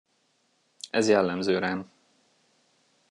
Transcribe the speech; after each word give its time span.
Ez 0.89 1.07
jellemző 1.09 1.59
rám. 1.59 1.91